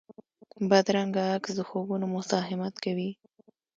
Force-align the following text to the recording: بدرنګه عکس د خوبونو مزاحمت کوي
بدرنګه 0.69 1.23
عکس 1.35 1.51
د 1.57 1.59
خوبونو 1.69 2.05
مزاحمت 2.15 2.75
کوي 2.83 3.09